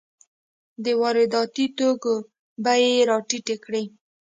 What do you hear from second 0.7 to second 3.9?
د وارداتي توکو بیې یې راټیټې کړې.